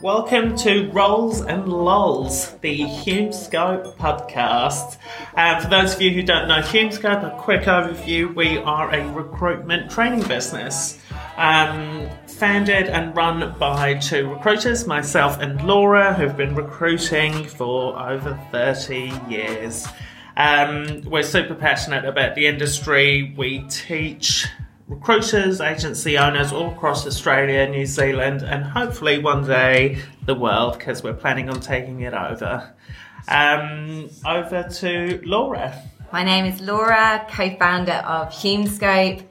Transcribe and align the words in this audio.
Welcome 0.00 0.56
to 0.58 0.90
Rolls 0.90 1.42
and 1.42 1.68
Lols, 1.68 2.50
the 2.60 2.80
HumeScope 2.80 3.94
podcast. 3.96 4.96
And 5.36 5.62
for 5.62 5.70
those 5.70 5.94
of 5.94 6.02
you 6.02 6.10
who 6.10 6.22
don't 6.22 6.48
know 6.48 6.60
HumeScope, 6.60 7.22
a 7.22 7.38
quick 7.40 7.62
overview 7.62 8.34
we 8.34 8.58
are 8.58 8.92
a 8.92 9.08
recruitment 9.12 9.90
training 9.90 10.26
business. 10.26 10.98
Um, 11.36 12.08
founded 12.26 12.88
and 12.88 13.16
run 13.16 13.56
by 13.58 13.94
two 13.94 14.28
recruiters, 14.28 14.86
myself 14.86 15.38
and 15.38 15.64
Laura, 15.64 16.14
who've 16.14 16.36
been 16.36 16.56
recruiting 16.56 17.44
for 17.44 17.96
over 18.00 18.36
30 18.50 19.12
years. 19.28 19.86
Um, 20.36 21.02
we're 21.02 21.22
super 21.22 21.54
passionate 21.54 22.04
about 22.04 22.34
the 22.34 22.46
industry. 22.46 23.34
We 23.36 23.60
teach 23.68 24.48
recruiters, 24.92 25.60
agency 25.60 26.18
owners 26.18 26.52
all 26.52 26.70
across 26.70 27.06
Australia, 27.06 27.66
New 27.68 27.86
Zealand, 27.86 28.42
and 28.42 28.62
hopefully 28.62 29.18
one 29.18 29.46
day 29.46 29.98
the 30.26 30.34
world 30.34 30.78
because 30.78 31.02
we're 31.02 31.14
planning 31.14 31.48
on 31.48 31.60
taking 31.60 32.00
it 32.00 32.12
over. 32.12 32.74
Um, 33.28 34.10
over 34.26 34.64
to 34.80 35.20
Laura. 35.24 35.80
My 36.12 36.22
name 36.22 36.44
is 36.44 36.60
Laura, 36.60 37.26
co 37.30 37.56
founder 37.56 37.92
of 37.92 38.28
HumeScope. 38.28 39.24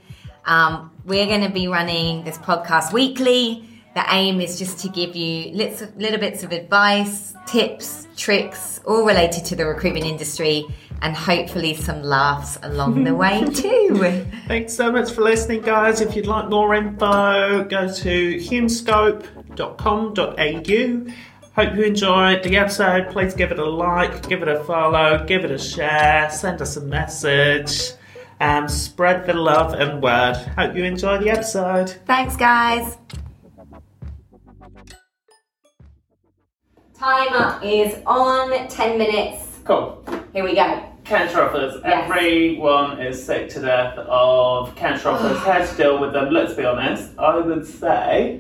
Um, 0.46 0.92
we're 1.06 1.28
going 1.28 1.42
to 1.42 1.50
be 1.50 1.68
running 1.68 2.24
this 2.24 2.40
podcast 2.40 2.92
weekly. 2.92 3.68
The 3.94 4.04
aim 4.10 4.42
is 4.42 4.58
just 4.58 4.80
to 4.80 4.90
give 4.90 5.16
you 5.16 5.54
little, 5.54 5.90
little 5.98 6.20
bits 6.20 6.44
of 6.44 6.52
advice, 6.52 7.36
tips, 7.46 8.08
tricks, 8.16 8.80
all 8.88 9.06
related 9.06 9.46
to 9.46 9.56
the 9.56 9.66
recruitment 9.66 10.06
industry 10.06 10.66
and 11.02 11.16
hopefully 11.16 11.74
some 11.74 12.04
laughs 12.04 12.58
along 12.64 13.04
the 13.04 13.16
way 13.16 13.44
too. 13.54 14.26
Thanks 14.48 14.74
so 14.74 14.92
much 14.92 15.12
for 15.12 15.22
listening, 15.22 15.62
guys. 15.62 16.02
If 16.02 16.16
you'd 16.16 16.28
like 16.28 16.50
more 16.50 16.76
info, 16.76 17.64
go 17.64 17.92
to 17.92 18.36
humescope.com.au. 18.38 21.14
Hope 21.54 21.76
you 21.76 21.84
enjoyed 21.84 22.44
the 22.44 22.56
episode. 22.58 23.10
Please 23.12 23.34
give 23.34 23.52
it 23.52 23.60
a 23.60 23.66
like, 23.66 24.28
give 24.30 24.42
it 24.42 24.48
a 24.48 24.64
follow, 24.64 25.26
give 25.26 25.44
it 25.44 25.52
a 25.52 25.58
share, 25.58 26.30
send 26.32 26.62
us 26.62 26.78
a 26.78 26.82
message, 26.82 27.92
and 28.40 28.72
spread 28.72 29.26
the 29.26 29.34
love 29.34 29.74
and 29.74 30.02
word. 30.02 30.36
Hope 30.58 30.76
you 30.76 30.86
enjoy 30.86 31.18
the 31.18 31.30
episode. 31.30 31.90
Thanks, 32.06 32.38
guys. 32.38 32.98
Timer 36.98 37.60
is 37.64 37.98
on 38.06 38.68
10 38.70 38.98
minutes. 38.98 39.60
Cool. 39.66 40.04
Here 40.34 40.44
we 40.44 40.56
go. 40.56 40.91
Counter 41.12 41.42
offers. 41.42 41.82
Yes. 41.84 42.10
Everyone 42.10 43.02
is 43.02 43.22
sick 43.22 43.50
to 43.50 43.60
death 43.60 43.98
of 43.98 44.74
counter 44.78 45.10
offers. 45.10 45.38
How 45.46 45.66
to 45.66 45.76
deal 45.76 46.00
with 46.00 46.14
them? 46.14 46.32
Let's 46.32 46.54
be 46.54 46.64
honest. 46.64 47.12
I 47.20 47.36
would 47.38 47.68
say, 47.68 48.40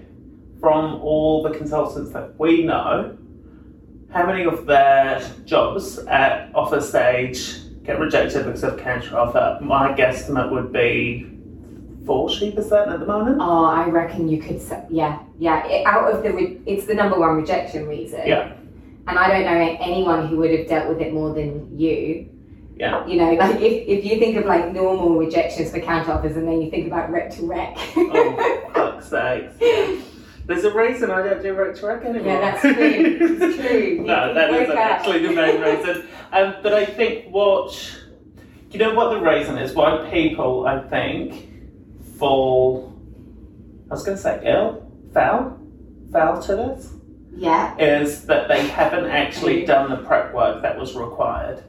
from 0.61 1.01
all 1.01 1.43
the 1.43 1.49
consultants 1.49 2.13
that 2.13 2.39
we 2.39 2.63
know, 2.63 3.17
how 4.09 4.25
many 4.25 4.45
of 4.45 4.65
their 4.67 5.21
jobs 5.43 5.97
at 5.99 6.49
offer 6.55 6.79
stage 6.79 7.57
get 7.83 7.99
rejected 7.99 8.45
because 8.45 8.63
of 8.63 8.79
counter 8.79 9.19
offer? 9.19 9.59
My 9.61 9.91
guesstimate 9.91 10.49
would 10.51 10.71
be 10.71 11.29
forty 12.05 12.53
percent 12.53 12.89
at 12.89 13.01
the 13.01 13.05
moment. 13.05 13.39
Oh, 13.41 13.65
I 13.65 13.89
reckon 13.89 14.29
you 14.29 14.41
could 14.41 14.61
say, 14.61 14.81
yeah, 14.89 15.19
yeah. 15.39 15.67
It, 15.67 15.85
out 15.85 16.09
of 16.09 16.23
the, 16.23 16.31
re- 16.31 16.61
it's 16.65 16.85
the 16.85 16.93
number 16.93 17.19
one 17.19 17.35
rejection 17.35 17.85
reason. 17.85 18.21
Yeah, 18.25 18.53
And 19.07 19.19
I 19.19 19.27
don't 19.27 19.43
know 19.43 19.77
anyone 19.81 20.27
who 20.29 20.37
would 20.37 20.57
have 20.57 20.69
dealt 20.69 20.87
with 20.87 21.01
it 21.01 21.13
more 21.13 21.33
than 21.33 21.77
you. 21.77 22.29
Yeah. 22.81 23.05
You 23.05 23.17
know, 23.17 23.31
like 23.33 23.61
if, 23.61 23.87
if 23.87 24.03
you 24.03 24.17
think 24.17 24.35
of 24.37 24.45
like 24.45 24.73
normal 24.73 25.15
rejections 25.15 25.69
for 25.69 25.79
counter 25.79 26.13
offers 26.13 26.35
and 26.35 26.47
then 26.47 26.63
you 26.63 26.71
think 26.71 26.87
about 26.87 27.11
rec 27.11 27.29
to 27.35 27.45
rec. 27.45 27.77
Oh, 27.95 28.69
fuck's 28.73 29.07
sakes. 29.07 29.53
There's 30.47 30.63
a 30.63 30.73
reason 30.73 31.11
I 31.11 31.21
don't 31.21 31.43
do 31.43 31.53
rec 31.53 31.75
to 31.75 31.85
rec 31.85 32.03
anymore. 32.03 32.25
Yeah, 32.25 32.41
that's 32.41 32.61
true. 32.61 32.73
It's 32.79 33.57
true. 33.57 34.01
no, 34.03 34.33
that 34.33 34.51
isn't 34.51 34.75
actually 34.75 35.27
the 35.27 35.31
main 35.31 35.61
reason. 35.61 36.07
Um, 36.31 36.55
but 36.63 36.73
I 36.73 36.85
think 36.85 37.27
what 37.27 37.71
you 38.71 38.79
know 38.79 38.95
what 38.95 39.11
the 39.11 39.19
reason 39.21 39.59
is 39.59 39.75
why 39.75 40.09
people 40.11 40.65
I 40.65 40.81
think 40.81 41.51
fall. 42.17 42.91
I 43.91 43.93
was 43.93 44.03
going 44.03 44.17
to 44.17 44.23
say 44.23 44.41
ill, 44.43 44.91
foul, 45.13 45.59
foul 46.11 46.41
to 46.41 46.55
this 46.55 46.93
Yeah. 47.35 47.77
is 47.77 48.25
that 48.25 48.47
they 48.47 48.65
haven't 48.65 49.05
actually 49.05 49.65
done 49.65 49.91
the 49.91 49.97
prep 49.97 50.33
work 50.33 50.63
that 50.63 50.79
was 50.79 50.95
required. 50.95 51.61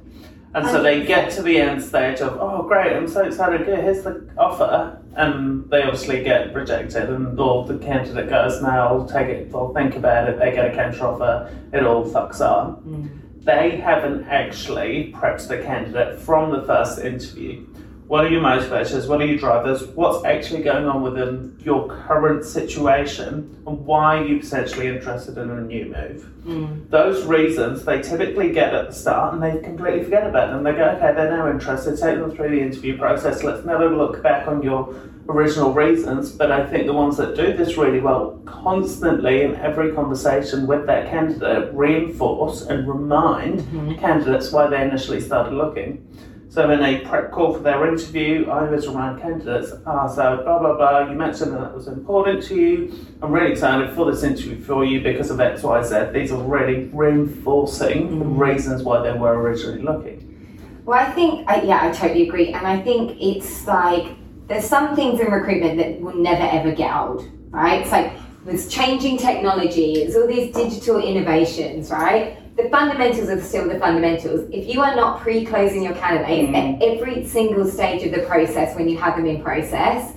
And 0.54 0.66
so 0.66 0.82
they 0.82 1.04
get 1.04 1.30
to 1.32 1.42
the 1.42 1.58
end 1.58 1.82
stage 1.82 2.20
of, 2.20 2.36
oh 2.38 2.62
great, 2.62 2.92
I'm 2.94 3.08
so 3.08 3.22
excited, 3.22 3.64
good, 3.64 3.78
here's 3.78 4.02
the 4.04 4.28
offer. 4.36 4.98
And 5.16 5.68
they 5.70 5.82
obviously 5.82 6.22
get 6.22 6.54
rejected 6.54 7.08
and 7.08 7.38
all 7.40 7.64
the 7.64 7.78
candidate 7.78 8.28
goes, 8.28 8.60
no, 8.60 8.68
I'll 8.68 9.06
take 9.06 9.28
it, 9.28 9.54
I'll 9.54 9.72
think 9.72 9.96
about 9.96 10.28
it, 10.28 10.38
they 10.38 10.52
get 10.52 10.70
a 10.70 10.74
counter 10.74 11.06
offer, 11.06 11.56
it 11.72 11.84
all 11.84 12.04
fucks 12.04 12.40
on. 12.40 12.82
Mm. 12.82 13.44
They 13.44 13.78
haven't 13.78 14.24
actually 14.28 15.12
prepped 15.16 15.48
the 15.48 15.58
candidate 15.58 16.20
from 16.20 16.50
the 16.50 16.62
first 16.62 16.98
interview. 17.00 17.66
What 18.12 18.26
are 18.26 18.28
your 18.28 18.42
motivators? 18.42 19.08
What 19.08 19.22
are 19.22 19.24
your 19.24 19.38
drivers? 19.38 19.86
What's 19.86 20.22
actually 20.26 20.62
going 20.62 20.84
on 20.84 21.00
within 21.00 21.58
your 21.64 21.88
current 21.88 22.44
situation? 22.44 23.58
And 23.66 23.86
why 23.86 24.18
are 24.18 24.26
you 24.26 24.38
potentially 24.38 24.88
interested 24.88 25.38
in 25.38 25.48
a 25.48 25.62
new 25.62 25.86
move? 25.86 26.22
Hmm. 26.44 26.90
Those 26.90 27.24
reasons 27.24 27.86
they 27.86 28.02
typically 28.02 28.52
get 28.52 28.74
at 28.74 28.88
the 28.88 28.92
start 28.94 29.32
and 29.32 29.42
they 29.42 29.66
completely 29.66 30.04
forget 30.04 30.26
about 30.26 30.50
them. 30.50 30.62
They 30.62 30.72
go, 30.72 30.90
okay, 30.90 31.14
they're 31.14 31.34
now 31.34 31.50
interested, 31.50 31.98
take 31.98 32.18
them 32.18 32.30
through 32.32 32.50
the 32.50 32.60
interview 32.60 32.98
process. 32.98 33.42
Let's 33.42 33.64
never 33.64 33.88
look 33.88 34.22
back 34.22 34.46
on 34.46 34.62
your 34.62 34.94
original 35.30 35.72
reasons. 35.72 36.32
But 36.32 36.52
I 36.52 36.66
think 36.66 36.84
the 36.84 36.92
ones 36.92 37.16
that 37.16 37.34
do 37.34 37.56
this 37.56 37.78
really 37.78 38.00
well 38.00 38.42
constantly 38.44 39.40
in 39.40 39.56
every 39.56 39.90
conversation 39.94 40.66
with 40.66 40.84
that 40.84 41.08
candidate 41.08 41.72
reinforce 41.72 42.60
and 42.66 42.86
remind 42.86 43.60
mm-hmm. 43.60 43.94
candidates 43.94 44.52
why 44.52 44.66
they 44.66 44.82
initially 44.82 45.22
started 45.22 45.54
looking. 45.54 46.06
So 46.52 46.68
in 46.68 46.82
a 46.82 46.98
prep 46.98 47.30
call 47.30 47.54
for 47.54 47.60
their 47.60 47.88
interview, 47.88 48.50
I 48.50 48.66
always 48.66 48.86
remind 48.86 49.22
candidates, 49.22 49.72
ah, 49.86 50.06
so 50.06 50.42
blah 50.44 50.58
blah 50.58 50.76
blah, 50.76 51.10
you 51.10 51.16
mentioned 51.16 51.54
that 51.54 51.60
that 51.60 51.74
was 51.74 51.88
important 51.88 52.42
to 52.42 52.54
you. 52.54 52.94
I'm 53.22 53.32
really 53.32 53.52
excited 53.52 53.94
for 53.94 54.10
this 54.12 54.22
interview 54.22 54.60
for 54.60 54.84
you 54.84 55.00
because 55.00 55.30
of 55.30 55.40
X, 55.40 55.62
Y, 55.62 55.82
Z. 55.82 56.10
These 56.12 56.30
are 56.30 56.42
really 56.42 56.90
reinforcing 56.92 58.18
the 58.18 58.26
reasons 58.26 58.82
why 58.82 59.00
they 59.00 59.16
were 59.18 59.40
originally 59.40 59.80
looking. 59.80 60.82
Well, 60.84 61.00
I 61.00 61.10
think, 61.12 61.48
I, 61.48 61.62
yeah, 61.62 61.86
I 61.86 61.90
totally 61.90 62.28
agree. 62.28 62.48
And 62.48 62.66
I 62.66 62.82
think 62.82 63.16
it's 63.18 63.66
like, 63.66 64.08
there's 64.46 64.66
some 64.66 64.94
things 64.94 65.20
in 65.20 65.28
recruitment 65.32 65.78
that 65.78 66.02
will 66.02 66.16
never 66.16 66.42
ever 66.42 66.72
get 66.72 66.94
old, 66.94 67.26
right? 67.48 67.80
It's 67.80 67.92
like, 67.92 68.12
there's 68.44 68.68
changing 68.68 69.16
technology, 69.16 70.02
it's 70.02 70.14
all 70.14 70.26
these 70.26 70.54
digital 70.54 71.02
innovations, 71.02 71.90
right? 71.90 72.36
The 72.56 72.68
fundamentals 72.68 73.30
are 73.30 73.40
still 73.40 73.68
the 73.68 73.78
fundamentals. 73.78 74.48
If 74.52 74.72
you 74.72 74.82
are 74.82 74.94
not 74.94 75.20
pre 75.20 75.44
closing 75.44 75.82
your 75.82 75.94
candidates 75.94 76.50
mm. 76.50 76.76
at 76.76 76.82
every 76.82 77.26
single 77.26 77.66
stage 77.66 78.02
of 78.02 78.12
the 78.12 78.26
process 78.26 78.76
when 78.76 78.88
you 78.88 78.98
have 78.98 79.16
them 79.16 79.26
in 79.26 79.42
process, 79.42 80.14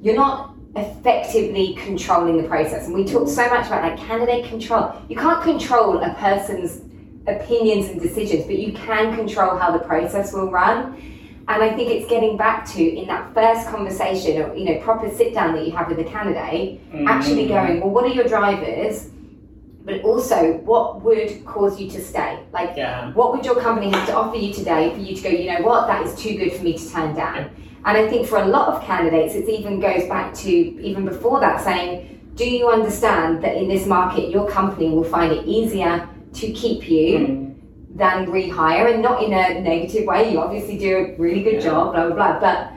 you're 0.00 0.16
not 0.16 0.54
effectively 0.76 1.74
controlling 1.74 2.40
the 2.40 2.48
process. 2.48 2.86
And 2.86 2.94
we 2.94 3.04
talk 3.04 3.28
so 3.28 3.48
much 3.48 3.66
about 3.66 3.82
like 3.82 3.98
candidate 3.98 4.46
control. 4.46 4.94
You 5.08 5.16
can't 5.16 5.42
control 5.42 6.02
a 6.02 6.14
person's 6.14 6.80
opinions 7.26 7.86
and 7.86 8.00
decisions, 8.00 8.44
but 8.46 8.58
you 8.58 8.72
can 8.72 9.14
control 9.14 9.56
how 9.56 9.70
the 9.70 9.78
process 9.84 10.32
will 10.32 10.50
run. 10.50 11.00
And 11.46 11.62
I 11.62 11.74
think 11.74 11.90
it's 11.90 12.08
getting 12.08 12.38
back 12.38 12.66
to 12.72 12.82
in 12.82 13.06
that 13.08 13.34
first 13.34 13.68
conversation 13.68 14.40
or 14.40 14.54
you 14.54 14.64
know 14.64 14.80
proper 14.80 15.10
sit 15.14 15.34
down 15.34 15.54
that 15.54 15.66
you 15.66 15.72
have 15.72 15.88
with 15.88 15.98
the 15.98 16.04
candidate, 16.04 16.90
mm. 16.90 17.06
actually 17.06 17.46
going, 17.46 17.80
well, 17.80 17.90
what 17.90 18.04
are 18.04 18.14
your 18.14 18.26
drivers? 18.26 19.10
But 19.84 20.02
also, 20.02 20.54
what 20.64 21.02
would 21.02 21.44
cause 21.44 21.78
you 21.78 21.90
to 21.90 22.00
stay? 22.00 22.38
Like, 22.52 22.72
Yeah. 22.74 23.12
what 23.12 23.32
would 23.32 23.44
your 23.44 23.56
company 23.56 23.90
have 23.90 24.06
to 24.06 24.16
offer 24.16 24.36
you 24.36 24.52
today 24.52 24.90
for 24.94 25.00
you 25.00 25.14
to 25.14 25.22
go, 25.22 25.28
you 25.28 25.52
know 25.52 25.60
what, 25.60 25.86
that 25.88 26.06
is 26.06 26.14
too 26.14 26.38
good 26.38 26.52
for 26.54 26.64
me 26.64 26.72
to 26.72 26.90
turn 26.90 27.14
down? 27.14 27.50
And 27.84 27.98
I 27.98 28.08
think 28.08 28.26
for 28.26 28.38
a 28.38 28.46
lot 28.46 28.68
of 28.68 28.82
candidates, 28.82 29.34
it 29.34 29.46
even 29.46 29.80
goes 29.80 30.08
back 30.08 30.32
to 30.34 30.50
even 30.50 31.04
before 31.04 31.38
that 31.40 31.60
saying, 31.62 32.20
do 32.34 32.48
you 32.48 32.68
understand 32.68 33.44
that 33.44 33.56
in 33.56 33.68
this 33.68 33.86
market, 33.86 34.30
your 34.30 34.48
company 34.48 34.88
will 34.88 35.04
find 35.04 35.32
it 35.32 35.44
easier 35.44 36.08
to 36.32 36.52
keep 36.52 36.88
you 36.88 37.18
hmm. 37.18 37.96
than 37.96 38.26
rehire? 38.26 38.90
And 38.90 39.02
not 39.02 39.22
in 39.22 39.34
a 39.34 39.60
negative 39.60 40.06
way, 40.06 40.32
you 40.32 40.40
obviously 40.40 40.78
do 40.78 40.96
a 40.96 41.16
really 41.18 41.42
good 41.42 41.60
job, 41.60 41.92
blah, 41.92 42.06
blah, 42.06 42.16
blah. 42.16 42.40
But 42.40 42.72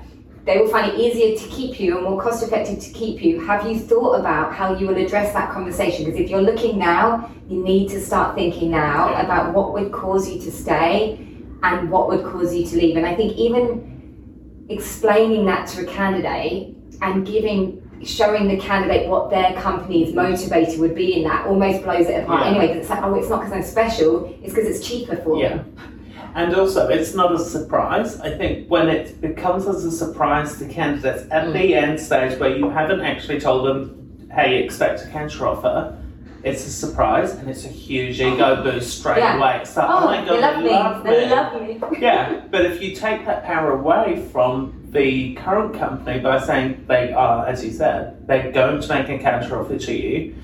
they 0.48 0.58
will 0.60 0.70
find 0.70 0.94
it 0.94 0.98
easier 0.98 1.36
to 1.38 1.48
keep 1.50 1.78
you 1.78 1.98
and 1.98 2.06
more 2.06 2.22
cost 2.22 2.42
effective 2.42 2.80
to 2.80 2.90
keep 2.92 3.22
you. 3.22 3.46
Have 3.46 3.68
you 3.70 3.78
thought 3.78 4.14
about 4.14 4.54
how 4.56 4.74
you 4.74 4.88
will 4.88 4.96
address 4.96 5.34
that 5.34 5.52
conversation? 5.52 6.06
Because 6.06 6.22
if 6.22 6.30
you're 6.30 6.42
looking 6.42 6.80
now, 6.80 7.30
you 7.50 7.62
need 7.62 7.90
to 7.90 8.00
start 8.00 8.34
thinking 8.36 8.72
now 8.72 9.10
Yeah. 9.12 9.24
about 9.26 9.54
what 9.54 9.74
would 9.74 9.92
cause 9.92 10.30
you 10.30 10.40
to 10.42 10.50
stay 10.52 11.20
and 11.64 11.92
what 11.92 12.08
would 12.08 12.24
cause 12.24 12.56
you 12.56 12.66
to 12.66 12.78
leave. 12.78 12.96
And 12.96 13.06
I 13.06 13.14
think 13.14 13.34
even 13.38 14.66
explaining 14.70 15.46
that 15.48 15.68
to 15.68 15.82
a 15.82 15.86
candidate 15.86 16.76
and 17.02 17.28
giving 17.28 17.82
showing 18.04 18.48
the 18.48 18.58
candidate 18.58 19.10
what 19.10 19.30
their 19.30 19.52
company's 19.54 20.14
motivator 20.14 20.78
would 20.78 20.94
be 20.96 21.16
in 21.18 21.24
that 21.24 21.46
almost 21.48 21.84
blows 21.84 22.06
it 22.08 22.24
apart 22.24 22.42
Yeah. 22.46 22.52
anyway 22.52 22.78
it's 22.78 22.90
like 22.92 23.02
oh 23.04 23.16
it's 23.16 23.28
not 23.28 23.40
because 23.42 23.54
i'm 23.54 23.64
special 23.64 24.38
it's 24.44 24.54
because 24.54 24.70
it's 24.70 24.88
cheaper 24.88 25.16
for 25.16 25.40
Yeah. 25.42 25.50
them 25.58 25.74
And 26.38 26.54
also, 26.54 26.88
it's 26.88 27.16
not 27.16 27.34
a 27.34 27.40
surprise. 27.40 28.20
I 28.20 28.30
think 28.30 28.70
when 28.70 28.90
it 28.90 29.20
becomes 29.22 29.66
as 29.66 29.84
a 29.84 29.92
surprise 29.92 30.60
to 30.60 30.68
candidates 30.68 31.24
at 31.32 31.48
mm. 31.48 31.54
the 31.54 31.74
end 31.74 32.00
stage 32.00 32.40
where 32.40 32.56
you 32.56 32.70
haven't 32.70 33.02
actually 33.02 33.40
told 33.40 33.66
them, 33.66 34.28
hey, 34.32 34.64
expect 34.64 35.04
a 35.04 35.08
counter 35.08 35.48
offer, 35.48 35.98
it's 36.44 36.64
a 36.68 36.70
surprise 36.70 37.34
and 37.34 37.50
it's 37.50 37.66
a 37.66 37.70
huge 37.70 38.22
ego 38.22 38.56
oh. 38.60 38.64
boost 38.64 39.00
straight 39.00 39.18
Yeah. 39.18 39.40
away. 39.40 39.62
It's 39.64 39.76
like, 39.76 39.90
oh, 39.90 39.98
Oh, 39.98 40.06
my 40.06 40.22
they 40.22 40.28
god, 40.28 40.40
love 40.40 40.56
they 40.58 40.64
me. 40.64 40.70
love 40.70 41.04
They 41.04 41.26
me. 41.66 41.80
love 41.80 41.92
me. 41.92 41.98
yeah, 42.00 42.42
but 42.52 42.66
if 42.68 42.84
you 42.84 42.96
take 42.96 43.26
that 43.26 43.44
power 43.44 43.72
away 43.72 44.24
from 44.32 44.74
the 44.92 45.34
current 45.34 45.74
company 45.74 46.20
by 46.20 46.40
saying 46.40 46.86
they 46.88 47.14
are, 47.14 47.48
as 47.48 47.66
you 47.66 47.72
said, 47.72 48.28
they're 48.28 48.52
going 48.52 48.80
to 48.80 48.88
make 48.88 49.10
a 49.10 49.18
counter 49.18 49.60
offer 49.60 49.80
to 49.80 49.92
you 49.92 50.36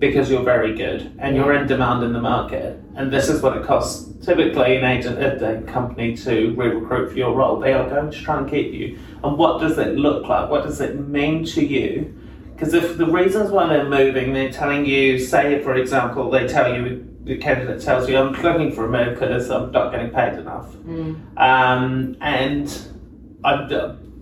because 0.00 0.30
you're 0.30 0.42
very 0.42 0.74
good 0.74 1.14
and 1.18 1.36
you're 1.36 1.52
in 1.52 1.66
demand 1.66 2.02
in 2.02 2.12
the 2.14 2.20
market, 2.20 2.82
and 2.96 3.12
this 3.12 3.28
is 3.28 3.42
what 3.42 3.56
it 3.56 3.64
costs 3.64 4.08
typically 4.24 4.76
an 4.76 4.84
agent 4.84 5.18
at 5.18 5.42
a 5.42 5.60
company 5.62 6.16
to 6.16 6.54
re-recruit 6.54 7.10
for 7.10 7.16
your 7.16 7.34
role. 7.34 7.60
They 7.60 7.74
are 7.74 7.88
going 7.88 8.10
to 8.10 8.20
try 8.20 8.38
and 8.38 8.48
keep 8.50 8.72
you. 8.72 8.98
And 9.22 9.36
what 9.36 9.60
does 9.60 9.78
it 9.78 9.96
look 9.96 10.26
like? 10.26 10.50
What 10.50 10.64
does 10.64 10.80
it 10.80 10.98
mean 11.08 11.44
to 11.46 11.64
you? 11.64 12.16
Because 12.54 12.74
if 12.74 12.96
the 12.96 13.06
reasons 13.06 13.50
why 13.50 13.66
they're 13.68 13.88
moving, 13.88 14.32
they're 14.32 14.52
telling 14.52 14.84
you, 14.84 15.18
say, 15.18 15.62
for 15.62 15.74
example, 15.74 16.30
they 16.30 16.46
tell 16.46 16.74
you, 16.74 17.06
the 17.24 17.36
candidate 17.36 17.82
tells 17.82 18.08
you, 18.08 18.16
I'm 18.16 18.32
looking 18.32 18.72
for 18.72 18.86
a 18.86 18.90
move 18.90 19.18
because 19.18 19.50
I'm 19.50 19.70
not 19.70 19.92
getting 19.92 20.10
paid 20.10 20.38
enough. 20.38 20.74
Um, 21.36 22.16
and 22.20 22.66
I've, 23.44 23.68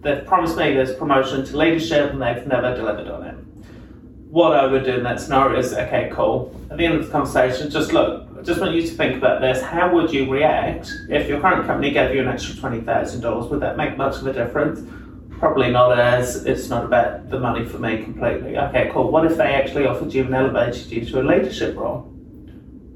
they've 0.02 0.24
promised 0.26 0.56
me 0.56 0.74
this 0.74 0.96
promotion 0.96 1.44
to 1.46 1.56
leadership 1.56 2.12
and 2.12 2.20
they've 2.22 2.46
never 2.46 2.74
delivered 2.76 3.08
on 3.08 3.22
it. 3.24 3.36
What 4.38 4.54
I 4.54 4.68
would 4.68 4.84
do 4.84 4.92
in 4.92 5.02
that 5.02 5.20
scenario 5.20 5.58
is, 5.58 5.72
okay, 5.74 6.12
cool. 6.12 6.54
At 6.70 6.76
the 6.76 6.86
end 6.86 6.94
of 6.94 7.06
the 7.06 7.10
conversation, 7.10 7.68
just 7.72 7.92
look, 7.92 8.28
I 8.38 8.42
just 8.42 8.60
want 8.60 8.72
you 8.72 8.82
to 8.82 8.88
think 8.94 9.16
about 9.16 9.40
this. 9.40 9.60
How 9.60 9.92
would 9.92 10.12
you 10.12 10.30
react 10.30 10.92
if 11.10 11.28
your 11.28 11.40
current 11.40 11.66
company 11.66 11.90
gave 11.90 12.14
you 12.14 12.20
an 12.20 12.28
extra 12.28 12.54
$20,000? 12.54 13.50
Would 13.50 13.58
that 13.58 13.76
make 13.76 13.96
much 13.96 14.18
of 14.18 14.28
a 14.28 14.32
difference? 14.32 14.88
Probably 15.40 15.72
not 15.72 15.98
as 15.98 16.46
it's 16.46 16.68
not 16.68 16.84
about 16.84 17.30
the 17.30 17.40
money 17.40 17.64
for 17.64 17.80
me 17.80 18.00
completely. 18.04 18.56
Okay, 18.56 18.88
cool. 18.92 19.10
What 19.10 19.26
if 19.26 19.36
they 19.36 19.54
actually 19.54 19.86
offered 19.86 20.14
you 20.14 20.22
and 20.22 20.32
elevated 20.32 20.86
you 20.86 21.04
to 21.06 21.20
a 21.20 21.24
leadership 21.24 21.76
role? 21.76 22.08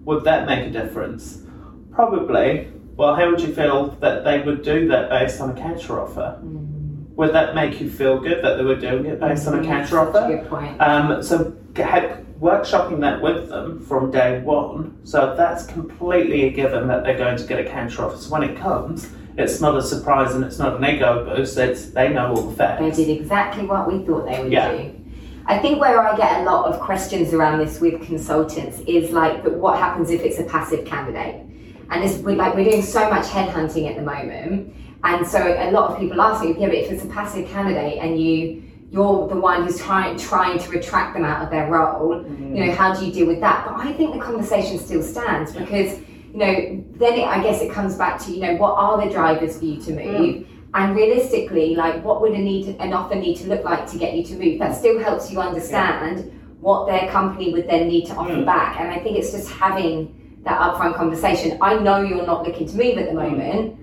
Would 0.04 0.22
that 0.22 0.46
make 0.46 0.64
a 0.64 0.70
difference? 0.70 1.42
Probably. 1.90 2.70
Well, 2.94 3.16
how 3.16 3.28
would 3.28 3.40
you 3.40 3.52
feel 3.52 3.88
that 3.98 4.22
they 4.22 4.42
would 4.42 4.62
do 4.62 4.86
that 4.86 5.10
based 5.10 5.40
on 5.40 5.50
a 5.50 5.54
counter 5.54 6.00
offer? 6.00 6.38
Hmm. 6.40 6.71
Would 7.16 7.32
that 7.34 7.54
make 7.54 7.80
you 7.80 7.90
feel 7.90 8.18
good 8.18 8.42
that 8.42 8.56
they 8.56 8.64
were 8.64 8.76
doing 8.76 9.06
it 9.06 9.20
based 9.20 9.46
on 9.46 9.58
a 9.58 9.64
counter 9.64 9.98
offer? 10.00 10.26
good 10.28 10.48
point. 10.48 10.80
Um, 10.80 11.22
so 11.22 11.54
had, 11.76 12.24
workshopping 12.40 13.00
that 13.00 13.20
with 13.22 13.48
them 13.48 13.80
from 13.80 14.10
day 14.10 14.40
one. 14.40 14.98
So 15.04 15.34
that's 15.36 15.64
completely 15.66 16.44
a 16.44 16.50
given 16.50 16.88
that 16.88 17.04
they're 17.04 17.16
going 17.16 17.36
to 17.36 17.44
get 17.46 17.60
a 17.60 17.68
counter 17.68 18.04
offer. 18.04 18.16
So 18.16 18.30
when 18.30 18.42
it 18.42 18.56
comes, 18.56 19.08
it's 19.36 19.60
not 19.60 19.76
a 19.76 19.82
surprise 19.82 20.34
and 20.34 20.44
it's 20.44 20.58
not 20.58 20.76
an 20.76 20.84
ego 20.84 21.24
boost. 21.24 21.56
It's 21.56 21.86
they 21.90 22.08
know 22.08 22.34
all 22.34 22.42
the 22.50 22.56
facts. 22.56 22.80
They 22.96 23.04
did 23.04 23.20
exactly 23.20 23.64
what 23.66 23.86
we 23.90 24.04
thought 24.04 24.26
they 24.26 24.42
would 24.42 24.52
Yeah. 24.52 24.72
do. 24.72 24.90
I 25.46 25.58
think 25.58 25.80
where 25.80 26.00
I 26.00 26.16
get 26.16 26.40
a 26.40 26.44
lot 26.44 26.72
of 26.72 26.80
questions 26.80 27.32
around 27.32 27.58
this 27.58 27.80
with 27.80 28.00
consultants 28.02 28.80
is 28.86 29.10
like, 29.10 29.42
but 29.42 29.54
what 29.54 29.78
happens 29.78 30.10
if 30.10 30.22
it's 30.22 30.38
a 30.38 30.44
passive 30.44 30.84
candidate? 30.84 31.44
And 31.90 32.02
this, 32.02 32.18
we 32.18 32.34
like 32.34 32.54
we're 32.54 32.64
doing 32.64 32.82
so 32.82 33.08
much 33.10 33.26
headhunting 33.26 33.88
at 33.88 33.96
the 33.96 34.02
moment, 34.02 34.74
and 35.04 35.26
so 35.26 35.38
a 35.38 35.70
lot 35.70 35.90
of 35.90 35.98
people 35.98 36.20
ask 36.20 36.44
me, 36.44 36.54
yeah, 36.58 36.66
but 36.66 36.76
if 36.76 36.90
it's 36.92 37.04
a 37.04 37.08
passive 37.08 37.48
candidate 37.48 37.98
and 37.98 38.20
you 38.20 38.62
you're 38.90 39.26
the 39.26 39.36
one 39.36 39.64
who's 39.64 39.78
trying 39.78 40.18
trying 40.18 40.58
to 40.58 40.70
retract 40.70 41.14
them 41.14 41.24
out 41.24 41.42
of 41.42 41.50
their 41.50 41.68
role, 41.70 42.22
you 42.24 42.28
know, 42.28 42.66
mm-hmm. 42.66 42.76
how 42.76 42.94
do 42.94 43.06
you 43.06 43.12
deal 43.12 43.26
with 43.26 43.40
that? 43.40 43.64
But 43.66 43.76
I 43.76 43.92
think 43.94 44.14
the 44.14 44.20
conversation 44.20 44.78
still 44.78 45.02
stands 45.02 45.52
because 45.52 45.98
you 46.32 46.38
know, 46.38 46.84
then 46.96 47.14
it, 47.14 47.24
I 47.24 47.42
guess 47.42 47.60
it 47.60 47.72
comes 47.72 47.96
back 47.96 48.18
to 48.24 48.30
you 48.30 48.40
know, 48.40 48.56
what 48.56 48.72
are 48.72 49.04
the 49.04 49.12
drivers 49.12 49.58
for 49.58 49.64
you 49.64 49.80
to 49.82 49.92
move? 49.92 50.04
Mm. 50.06 50.46
And 50.74 50.96
realistically, 50.96 51.74
like 51.74 52.02
what 52.04 52.20
would 52.20 52.32
a 52.32 52.38
need 52.38 52.76
an 52.80 52.92
offer 52.92 53.14
need 53.14 53.36
to 53.38 53.48
look 53.48 53.64
like 53.64 53.90
to 53.90 53.98
get 53.98 54.14
you 54.14 54.24
to 54.24 54.34
move? 54.36 54.58
That 54.58 54.76
still 54.76 54.98
helps 54.98 55.32
you 55.32 55.40
understand 55.40 56.30
what 56.60 56.86
their 56.86 57.10
company 57.10 57.52
would 57.52 57.68
then 57.68 57.88
need 57.88 58.06
to 58.06 58.14
offer 58.14 58.36
Mm. 58.36 58.46
back. 58.46 58.80
And 58.80 58.90
I 58.90 58.98
think 58.98 59.18
it's 59.18 59.32
just 59.32 59.50
having 59.50 60.14
that 60.44 60.58
upfront 60.60 60.94
conversation. 60.94 61.58
I 61.60 61.78
know 61.78 62.02
you're 62.02 62.26
not 62.26 62.46
looking 62.46 62.68
to 62.68 62.76
move 62.76 62.98
at 62.98 63.06
the 63.06 63.12
mm. 63.12 63.30
moment, 63.30 63.78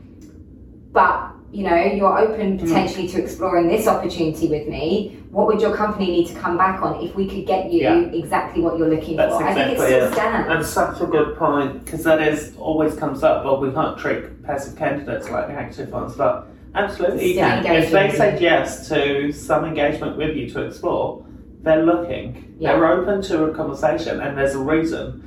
but 0.91 1.31
you 1.51 1.63
know, 1.63 1.75
you're 1.75 2.15
open 2.15 2.59
Mm. 2.59 2.61
potentially 2.61 3.07
to 3.07 3.19
exploring 3.19 3.67
this 3.69 3.87
opportunity 3.87 4.47
with 4.47 4.67
me. 4.67 5.17
What 5.31 5.47
would 5.47 5.59
your 5.59 5.75
company 5.75 6.05
need 6.11 6.27
to 6.27 6.35
come 6.35 6.57
back 6.59 6.79
on 6.83 7.01
if 7.03 7.15
we 7.15 7.27
could 7.27 7.47
get 7.47 7.71
you 7.71 7.79
Yeah. 7.81 7.99
exactly 8.13 8.61
what 8.61 8.77
you're 8.77 8.87
looking 8.87 9.17
That's 9.17 9.35
for? 9.35 9.43
I 9.43 9.55
think 9.55 9.69
it 9.69 9.73
exactly 9.73 9.95
still 9.95 10.07
it. 10.09 10.13
stands. 10.13 10.47
That's 10.47 10.69
such 10.69 11.01
a 11.01 11.07
good 11.07 11.35
point 11.37 11.83
because 11.83 12.03
that 12.03 12.21
is 12.21 12.53
always 12.59 12.93
comes 12.95 13.23
up. 13.23 13.45
Well, 13.45 13.59
we 13.59 13.71
can't 13.71 13.97
trick 13.97 14.43
passive 14.43 14.77
candidates 14.77 15.31
like 15.31 15.49
active 15.49 15.91
ones, 15.91 16.13
but 16.15 16.45
absolutely 16.75 17.29
you 17.33 17.39
can. 17.39 17.65
If 17.65 17.89
they 17.91 18.11
said 18.11 18.39
yes 18.39 18.87
to 18.89 19.31
some 19.31 19.65
engagement 19.65 20.17
with 20.17 20.35
you 20.37 20.51
to 20.51 20.61
explore, 20.67 21.23
they're 21.63 21.83
looking. 21.83 22.53
Yeah. 22.59 22.73
They're 22.73 22.91
open 22.91 23.23
to 23.23 23.45
a 23.45 23.55
conversation, 23.55 24.19
and 24.19 24.37
there's 24.37 24.53
a 24.53 24.59
reason. 24.59 25.23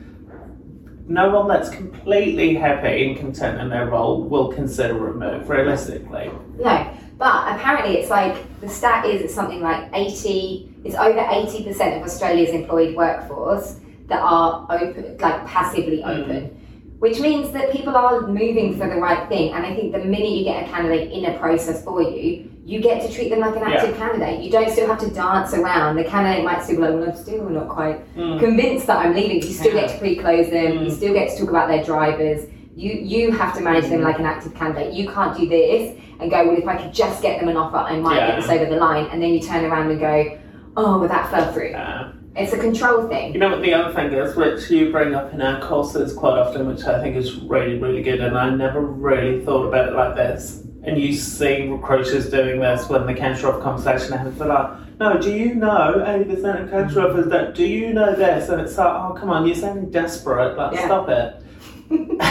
No 1.07 1.31
one 1.31 1.49
that's 1.49 1.69
completely 1.69 2.55
happy 2.55 3.09
and 3.09 3.17
content 3.19 3.61
in 3.61 3.69
their 3.69 3.87
role 3.87 4.23
will 4.23 4.53
consider 4.53 5.09
a 5.09 5.15
move. 5.15 5.49
Realistically, 5.49 6.31
No, 6.59 6.87
but 7.19 7.55
apparently 7.55 7.99
it's 7.99 8.11
like 8.11 8.37
the 8.61 8.69
stat 8.69 9.05
is 9.07 9.21
it's 9.23 9.35
something 9.35 9.61
like 9.61 9.89
80, 9.93 10.75
it's 10.85 10.95
over 10.95 11.19
80% 11.19 11.97
of 11.97 12.03
Australia's 12.05 12.51
employed 12.51 12.95
workforce 12.97 13.79
that 14.09 14.21
are 14.21 14.67
open, 14.71 15.17
like 15.19 15.47
passively 15.47 16.03
Mm. 16.03 16.23
open, 16.23 16.51
which 16.99 17.19
means 17.21 17.51
that 17.53 17.73
people 17.73 17.97
are 17.97 18.23
moving 18.27 18.77
for 18.79 18.89
the 18.89 18.97
right 18.97 19.29
thing. 19.29 19.53
And 19.53 19.67
I 19.67 19.75
think 19.75 19.93
the 19.93 19.99
minute 19.99 20.29
you 20.31 20.45
get 20.45 20.65
a 20.65 20.67
candidate 20.69 21.11
in 21.13 21.25
a 21.27 21.39
process 21.39 21.83
for 21.85 22.01
you, 22.03 22.49
you 22.65 22.81
get 22.81 23.03
to 23.03 23.13
treat 23.13 23.29
them 23.29 23.41
like 23.41 23.57
an 23.57 23.63
active 23.65 23.97
candidate. 23.97 24.41
You 24.41 24.51
don't 24.51 24.71
still 24.71 24.87
have 24.87 25.01
to 25.01 25.11
dance 25.11 25.53
around. 25.53 25.97
The 25.97 26.05
candidate 26.05 26.45
might 26.45 26.63
still 26.63 26.77
be 26.77 26.83
like, 26.83 26.95
well, 26.95 27.09
I'm 27.11 27.17
still 27.17 27.49
not 27.51 27.69
quite 27.69 27.99
Mm. 28.17 28.39
convinced 28.39 28.87
that 28.87 28.99
I'm 28.99 29.15
leaving. 29.15 29.37
You 29.37 29.43
still 29.43 29.75
Yeah. 29.75 29.81
get 29.83 29.91
to 29.91 29.99
pre-close 29.99 30.49
them. 30.51 30.73
You 30.75 30.87
Mm. 30.87 30.91
still 30.93 31.13
get 31.13 31.31
to 31.31 31.39
talk 31.41 31.51
about 31.51 31.69
their 31.69 31.83
drivers. 31.83 32.47
You 32.77 32.93
you 32.93 33.33
have 33.33 33.55
to 33.57 33.63
manage 33.63 33.89
them 33.89 34.01
Mm. 34.01 34.05
like 34.05 34.19
an 34.21 34.27
active 34.27 34.55
candidate. 34.55 34.93
You 34.95 35.09
can't 35.09 35.37
do 35.37 35.49
this 35.49 35.95
and 36.21 36.31
go, 36.31 36.47
well, 36.47 36.57
if 36.57 36.67
I 36.69 36.77
could 36.77 36.93
just 36.95 37.21
get 37.21 37.41
them 37.41 37.49
an 37.49 37.57
offer, 37.57 37.79
I 37.79 37.97
might 37.99 38.17
Yeah. 38.17 38.27
get 38.29 38.37
this 38.43 38.51
over 38.51 38.65
the 38.67 38.77
line. 38.77 39.07
And 39.13 39.21
then 39.21 39.31
you 39.31 39.41
turn 39.41 39.65
around 39.65 39.91
and 39.91 39.99
go, 40.01 40.25
oh, 40.77 40.99
well, 41.01 41.09
that 41.09 41.31
fell 41.31 41.53
through. 41.53 41.75
It's 42.35 42.53
a 42.55 42.59
control 42.59 43.03
thing. 43.09 43.35
You 43.35 43.41
know 43.41 43.51
what 43.51 43.61
the 43.61 43.75
other 43.75 43.93
thing 43.93 44.11
is, 44.13 44.35
which 44.37 44.71
you 44.71 44.91
bring 44.91 45.15
up 45.15 45.35
in 45.35 45.43
our 45.43 45.61
courses 45.61 46.15
quite 46.15 46.39
often, 46.39 46.67
which 46.67 46.85
I 46.87 46.99
think 47.03 47.15
is 47.17 47.41
really, 47.43 47.79
really 47.79 48.03
good, 48.03 48.21
and 48.21 48.39
I 48.39 48.49
never 48.51 48.81
really 48.81 49.41
thought 49.45 49.67
about 49.67 49.89
it 49.89 49.95
like 49.95 50.15
this. 50.17 50.63
And 50.85 51.01
you 51.01 51.13
see 51.15 51.69
recruiters 51.69 52.29
doing 52.29 52.61
this 52.61 52.89
when 52.89 53.07
the 53.07 53.15
counter 53.15 53.49
offer 53.49 53.63
conversation 53.63 54.17
happens. 54.17 54.39
They're 54.39 54.51
uh, 54.51 54.77
like, 54.79 54.99
"No, 54.99 55.21
do 55.21 55.33
you 55.33 55.55
know 55.55 56.03
80% 56.05 56.65
of 56.65 56.71
counter 56.71 57.09
offers 57.09 57.27
that? 57.31 57.55
Do 57.55 57.65
you 57.65 57.93
know 57.93 58.15
this?" 58.17 58.49
And 58.49 58.61
it's 58.61 58.77
like, 58.77 58.89
"Oh, 58.89 59.15
come 59.19 59.31
on, 59.31 59.47
you're 59.47 59.55
sounding 59.55 59.91
desperate. 59.91 60.57
Like, 60.57 60.75
Yeah. 60.75 60.87
stop 60.87 61.09
it." 61.09 61.37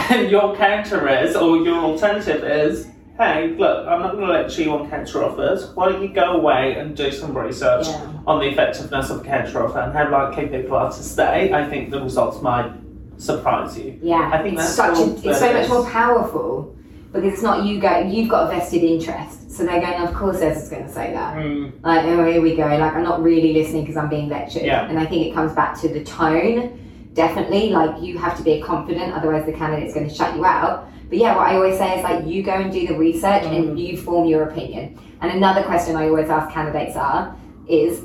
and 0.10 0.30
your 0.32 0.56
counter 0.56 1.08
is, 1.08 1.36
or 1.36 1.58
your 1.58 1.78
alternative 1.78 2.44
is, 2.44 2.88
"Hey, 3.18 3.56
look, 3.58 3.88
I'm 3.88 4.02
not 4.02 4.14
going 4.14 4.28
to 4.28 4.34
lecture 4.34 4.64
you 4.64 4.72
on 4.72 4.90
counter 4.90 5.24
offers. 5.24 5.70
Why 5.76 5.90
don't 5.90 6.02
you 6.02 6.10
go 6.10 6.34
away 6.34 6.76
and 6.76 6.96
do 6.96 7.10
some 7.12 7.38
research?" 7.38 7.88
Yeah. 7.88 8.08
on 8.28 8.40
the 8.40 8.50
effectiveness 8.50 9.10
of 9.10 9.22
a 9.22 9.24
counter 9.24 9.64
offer 9.66 9.80
and 9.80 9.94
how 9.94 10.12
likely 10.12 10.46
people 10.48 10.76
are 10.76 10.92
to 10.92 11.04
stay, 11.04 11.52
I 11.54 11.68
think 11.68 11.90
the 11.90 12.02
results 12.04 12.40
might 12.42 12.72
surprise 13.18 13.78
you. 13.80 13.98
Yeah, 14.02 14.30
I 14.32 14.42
think 14.44 14.60
it's 14.60 14.76
that's 14.76 14.98
such 15.00 15.08
a, 15.26 15.30
it's 15.30 15.40
so 15.40 15.54
much 15.54 15.70
more 15.70 15.86
powerful 15.90 16.76
because 17.12 17.34
it's 17.34 17.42
not 17.42 17.66
you 17.66 17.80
go. 17.80 18.00
You've 18.00 18.30
got 18.30 18.48
a 18.48 18.56
vested 18.56 18.84
interest, 18.84 19.52
so 19.52 19.64
they're 19.66 19.82
going. 19.82 20.02
Of 20.02 20.14
course, 20.14 20.40
Ez 20.42 20.64
is 20.64 20.70
going 20.70 20.86
to 20.86 20.92
say 20.92 21.12
that. 21.14 21.36
Mm, 21.36 21.72
Like, 21.84 22.06
oh, 22.06 22.26
here 22.26 22.42
we 22.42 22.56
go. 22.56 22.64
Like, 22.68 22.94
I'm 22.94 23.04
not 23.04 23.22
really 23.22 23.54
listening 23.54 23.82
because 23.84 23.98
I'm 23.98 24.10
being 24.10 24.30
lectured. 24.30 24.64
Yeah. 24.64 24.88
And 24.88 24.98
I 24.98 25.06
think 25.06 25.28
it 25.28 25.34
comes 25.34 25.54
back 25.54 25.80
to 25.82 25.90
the 25.90 26.04
tone. 26.04 26.78
Definitely, 27.14 27.70
like 27.72 28.02
you 28.02 28.18
have 28.18 28.38
to 28.38 28.44
be 28.44 28.62
confident, 28.62 29.14
otherwise 29.14 29.46
the 29.46 29.52
candidate's 29.52 29.94
going 29.94 30.08
to 30.08 30.14
shut 30.14 30.34
you 30.36 30.46
out. 30.46 30.88
But 31.10 31.18
yeah, 31.18 31.36
what 31.36 31.50
I 31.50 31.56
always 31.56 31.78
say 31.78 31.98
is 31.98 32.04
like 32.06 32.26
you 32.26 32.42
go 32.42 32.54
and 32.54 32.72
do 32.72 32.88
the 32.88 32.98
research 32.98 33.44
Mm. 33.44 33.56
and 33.70 33.80
you 33.80 33.98
form 33.98 34.28
your 34.30 34.44
opinion. 34.44 34.98
And 35.20 35.30
another 35.34 35.62
question 35.64 35.98
I 35.98 36.08
always 36.08 36.30
ask 36.30 36.54
candidates 36.54 36.96
are 36.96 37.36
is 37.68 38.02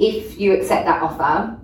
if 0.00 0.40
you 0.40 0.52
accept 0.54 0.84
that 0.86 1.00
offer, 1.00 1.56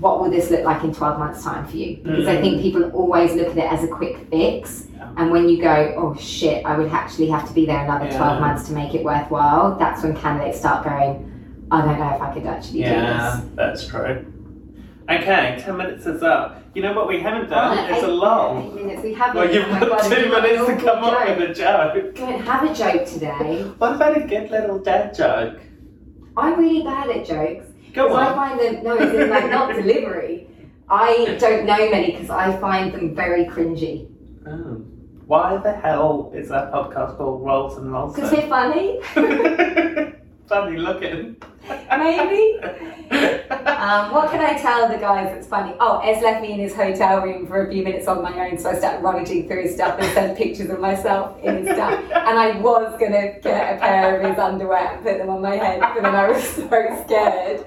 what 0.00 0.20
will 0.20 0.30
this 0.30 0.50
look 0.50 0.64
like 0.64 0.84
in 0.84 0.92
12 0.94 1.18
months' 1.18 1.42
time 1.42 1.66
for 1.66 1.76
you? 1.76 1.96
Because 2.02 2.28
I 2.28 2.36
Mm. 2.36 2.40
think 2.42 2.62
people 2.62 2.90
always 2.90 3.34
look 3.34 3.48
at 3.48 3.56
it 3.56 3.72
as 3.72 3.82
a 3.84 3.88
quick 3.88 4.18
fix. 4.30 4.88
Yeah. 4.94 5.08
And 5.16 5.30
when 5.30 5.48
you 5.48 5.60
go, 5.62 5.94
oh 5.96 6.14
shit, 6.20 6.64
I 6.66 6.76
would 6.76 6.92
actually 6.92 7.28
have 7.28 7.46
to 7.48 7.54
be 7.54 7.64
there 7.66 7.82
another 7.84 8.10
12 8.10 8.40
months 8.40 8.68
to 8.68 8.74
make 8.74 8.94
it 8.94 9.02
worthwhile, 9.04 9.76
that's 9.78 10.02
when 10.02 10.14
candidates 10.16 10.58
start 10.58 10.84
going, 10.84 11.32
I 11.70 11.80
don't 11.80 11.98
know 11.98 12.14
if 12.14 12.20
I 12.20 12.32
could 12.34 12.46
actually 12.46 12.82
do 12.82 12.90
yeah, 12.90 13.40
this. 13.40 13.50
that's 13.54 13.86
true. 13.88 14.24
Okay, 15.08 15.56
10 15.60 15.76
minutes 15.76 16.04
is 16.06 16.22
up. 16.22 16.62
You 16.74 16.82
know 16.82 16.92
what 16.92 17.06
we 17.08 17.20
haven't 17.20 17.48
done? 17.48 17.78
Oh, 17.78 17.94
It's 17.94 18.02
a 18.04 18.08
lull. 18.08 18.58
eight 18.62 18.74
minutes. 18.74 19.02
We 19.02 19.14
haven't. 19.14 19.36
Well, 19.36 19.54
you've 19.54 19.64
Oh 19.66 19.80
got 19.80 19.88
God, 19.88 20.12
two 20.12 20.28
minutes 20.28 20.66
to 20.66 20.76
come 20.76 21.04
up 21.04 21.38
with 21.38 21.50
a 21.50 21.54
joke. 21.54 22.14
Don't 22.16 22.40
have 22.40 22.70
a 22.70 22.74
joke 22.74 23.06
today. 23.06 23.62
What 23.78 23.94
about 23.94 24.16
a 24.16 24.20
good 24.26 24.50
little 24.50 24.78
dad 24.80 25.14
joke? 25.14 25.60
I'm 26.36 26.58
really 26.60 26.82
bad 26.82 27.08
at 27.08 27.24
jokes. 27.24 27.66
Go 27.96 28.08
Because 28.08 28.28
I 28.28 28.34
find 28.34 28.60
them, 28.60 28.84
no, 28.84 28.94
it's 28.98 29.14
in 29.14 29.30
like 29.30 29.50
not 29.50 29.74
delivery. 29.74 30.46
I 30.86 31.36
don't 31.40 31.64
know 31.64 31.90
many 31.90 32.12
because 32.12 32.28
I 32.28 32.54
find 32.58 32.92
them 32.92 33.16
very 33.16 33.46
cringy. 33.46 34.06
Oh. 34.46 34.84
Why 35.26 35.56
the 35.56 35.72
hell 35.72 36.30
is 36.34 36.50
that 36.50 36.70
podcast 36.72 37.16
called 37.16 37.42
Rolls 37.44 37.78
and 37.78 37.90
Rolls? 37.90 38.14
Because 38.14 38.32
we're 38.32 38.48
funny. 38.48 39.00
funny 40.48 40.76
looking. 40.78 41.36
Maybe. 41.90 42.60
Um, 43.76 44.12
what 44.12 44.30
can 44.30 44.40
I 44.40 44.58
tell 44.58 44.88
the 44.88 44.96
guys 44.96 45.26
that's 45.32 45.46
funny? 45.46 45.74
Oh, 45.78 45.98
Ez 45.98 46.20
left 46.22 46.40
me 46.42 46.52
in 46.52 46.58
his 46.58 46.74
hotel 46.74 47.20
room 47.20 47.46
for 47.46 47.66
a 47.66 47.70
few 47.70 47.84
minutes 47.84 48.08
on 48.08 48.22
my 48.22 48.48
own, 48.48 48.58
so 48.58 48.70
I 48.70 48.74
started 48.78 49.02
rummaging 49.02 49.46
through 49.46 49.62
his 49.62 49.74
stuff 49.74 49.98
and 50.00 50.12
sent 50.12 50.36
pictures 50.36 50.70
of 50.70 50.80
myself 50.80 51.38
in 51.44 51.58
his 51.64 51.74
stuff. 51.76 52.00
And 52.00 52.38
I 52.38 52.58
was 52.58 52.98
gonna 52.98 53.38
get 53.40 53.76
a 53.76 53.78
pair 53.78 54.20
of 54.20 54.28
his 54.28 54.38
underwear 54.38 54.94
and 54.94 55.04
put 55.04 55.18
them 55.18 55.28
on 55.28 55.42
my 55.42 55.56
head, 55.56 55.80
but 55.80 56.02
then 56.02 56.14
I 56.16 56.28
was 56.30 56.42
so 56.48 56.62
scared 57.04 57.64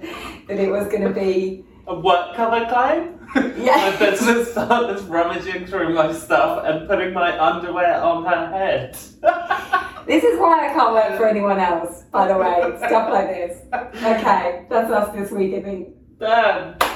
that 0.47 0.59
it 0.59 0.69
was 0.69 0.91
gonna 0.91 1.11
be 1.11 1.63
A 1.87 1.97
work 1.97 2.35
colour 2.35 2.65
claim? 2.67 3.19
Yeah. 3.63 3.91
My 3.91 3.95
business 3.97 4.51
started 4.51 5.01
rummaging 5.07 5.67
through 5.67 5.93
my 5.93 6.11
stuff 6.13 6.65
and 6.65 6.87
putting 6.87 7.13
my 7.13 7.39
underwear 7.39 8.01
on 8.01 8.25
her 8.25 8.47
head. 8.47 8.97
This 10.09 10.23
is 10.23 10.39
why 10.39 10.67
I 10.67 10.73
can't 10.73 10.91
work 10.91 11.17
for 11.19 11.27
anyone 11.27 11.59
else, 11.59 12.01
by 12.11 12.27
the 12.27 12.35
way. 12.35 12.73
Stuff 12.77 13.11
like 13.11 13.27
this. 13.27 13.59
Okay, 14.03 14.65
that's 14.67 14.89
us 14.91 15.15
this 15.15 15.29
week, 15.29 15.53
I 15.53 15.61
think. 15.61 15.89
Done. 16.19 16.88